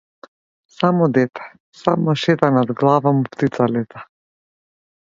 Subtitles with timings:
[0.77, 1.41] Само дете,
[1.83, 4.05] само шета над глава му птица лета.